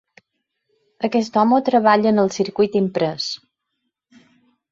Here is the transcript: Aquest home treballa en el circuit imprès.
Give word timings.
Aquest 1.09 1.35
home 1.41 1.59
treballa 1.67 2.13
en 2.13 2.21
el 2.23 2.33
circuit 2.37 2.77
imprès. 2.81 3.27